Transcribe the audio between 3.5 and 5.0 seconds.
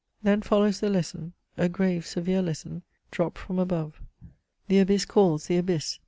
above." The